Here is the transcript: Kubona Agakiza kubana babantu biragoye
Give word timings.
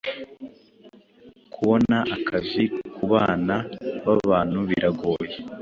Kubona 1.53 1.97
Agakiza 2.15 2.77
kubana 2.95 3.55
babantu 4.05 4.59
biragoye 4.69 5.35